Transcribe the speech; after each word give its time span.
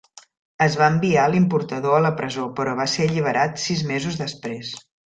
Es 0.65 0.77
va 0.79 0.87
enviar 0.93 1.25
l'importador 1.33 1.99
a 1.99 2.01
la 2.07 2.13
presó, 2.23 2.49
però 2.61 2.75
va 2.83 2.89
ser 2.97 3.09
alliberat 3.11 3.65
sis 3.69 3.89
mesos 3.95 4.23
després. 4.27 4.79